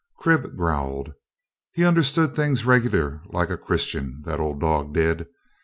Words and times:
Crib 0.17 0.57
growled. 0.57 1.13
He 1.73 1.85
understood 1.85 2.35
things 2.35 2.65
regular 2.65 3.21
like 3.27 3.51
a 3.51 3.55
Christian, 3.57 4.23
that 4.25 4.39
old 4.39 4.59
dog 4.59 4.95
did. 4.95 5.27